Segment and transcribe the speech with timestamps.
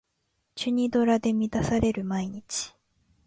[0.55, 2.73] チュニドラで満たされる毎日